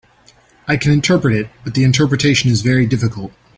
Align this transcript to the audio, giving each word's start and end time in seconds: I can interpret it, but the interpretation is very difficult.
I 0.67 0.77
can 0.77 0.91
interpret 0.91 1.35
it, 1.35 1.51
but 1.63 1.75
the 1.75 1.83
interpretation 1.83 2.49
is 2.49 2.61
very 2.61 2.87
difficult. 2.87 3.33